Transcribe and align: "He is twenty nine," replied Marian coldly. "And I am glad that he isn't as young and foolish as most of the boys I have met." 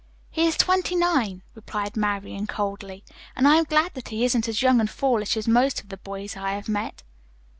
"He 0.31 0.47
is 0.47 0.57
twenty 0.57 0.95
nine," 0.95 1.43
replied 1.53 1.95
Marian 1.95 2.47
coldly. 2.47 3.03
"And 3.35 3.47
I 3.47 3.57
am 3.57 3.65
glad 3.65 3.93
that 3.93 4.07
he 4.07 4.25
isn't 4.25 4.47
as 4.47 4.63
young 4.63 4.79
and 4.79 4.89
foolish 4.89 5.37
as 5.37 5.47
most 5.47 5.79
of 5.79 5.89
the 5.89 5.97
boys 5.97 6.35
I 6.35 6.53
have 6.53 6.67
met." 6.67 7.03